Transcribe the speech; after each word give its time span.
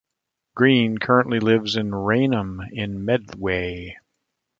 Greene 0.55 0.97
currently 0.97 1.39
lives 1.39 1.75
in 1.75 1.93
Rainham 1.93 2.59
in 2.71 3.05
Medway. 3.05 3.97